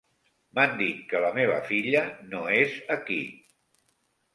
[0.59, 2.03] M'han dit que la meva filla
[2.33, 3.23] no és aquí.